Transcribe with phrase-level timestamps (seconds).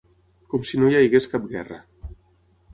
[0.53, 1.81] Com si no hi hagués cap guerra